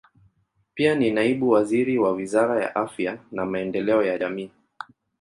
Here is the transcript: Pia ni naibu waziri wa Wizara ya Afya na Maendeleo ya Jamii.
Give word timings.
Pia 0.73 0.95
ni 0.95 1.11
naibu 1.11 1.49
waziri 1.49 1.97
wa 1.97 2.11
Wizara 2.11 2.61
ya 2.63 2.75
Afya 2.75 3.17
na 3.31 3.45
Maendeleo 3.45 4.03
ya 4.03 4.17
Jamii. 4.17 4.51